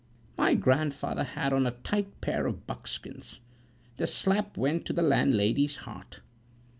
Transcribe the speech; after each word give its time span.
"My 0.35 0.55
grandfather 0.55 1.23
had 1.23 1.53
on 1.53 1.67
a 1.67 1.77
tight 1.83 2.21
pair 2.21 2.47
of 2.47 2.65
buckskins 2.65 3.39
the 3.97 4.07
slap 4.07 4.57
went 4.57 4.83
to 4.87 4.93
the 4.93 5.03
landlady's 5.03 5.75
heart. 5.85 6.21